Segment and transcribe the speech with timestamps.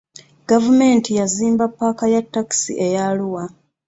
[0.47, 3.43] Gavumenti yazimba paaka ya takisi eya Arua.